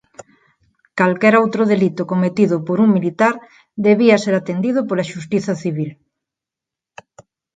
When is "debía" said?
3.87-4.21